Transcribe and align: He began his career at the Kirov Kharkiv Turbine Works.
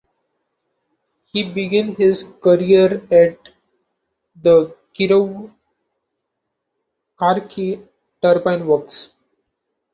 He 1.31 1.43
began 1.43 1.93
his 1.93 2.23
career 2.41 3.05
at 3.11 3.49
the 4.41 4.75
Kirov 4.95 5.53
Kharkiv 7.19 7.87
Turbine 8.19 8.65
Works. 8.65 9.11